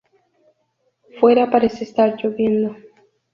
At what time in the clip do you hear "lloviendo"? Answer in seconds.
2.19-2.75